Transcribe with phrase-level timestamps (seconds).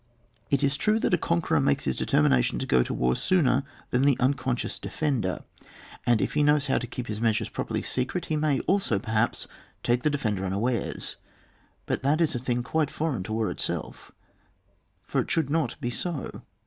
[0.49, 3.61] It is true that a conqueror makes his determination to go to war sooner
[3.91, 5.43] than the unconscious defender,
[6.07, 9.47] and if he knows how to keep his measures properly secret, he may also perhaps
[9.83, 11.17] take the defender un awares;
[11.85, 14.11] but that is a thing quite foreign to war itself,
[15.03, 16.41] for it should not be so.